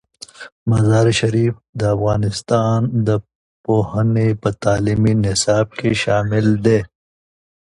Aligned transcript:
مزارشریف 0.69 1.53
د 1.79 1.81
افغانستان 1.95 2.79
د 3.07 3.09
پوهنې 3.65 4.29
په 4.41 4.49
تعلیمي 4.63 5.13
نصاب 5.25 5.67
کې 5.79 5.91
شامل 6.03 6.47
دی. 6.65 6.79